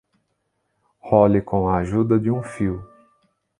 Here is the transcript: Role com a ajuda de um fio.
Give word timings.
Role 1.09 1.43
com 1.53 1.67
a 1.69 1.77
ajuda 1.83 2.17
de 2.17 2.31
um 2.31 2.41
fio. 2.41 2.83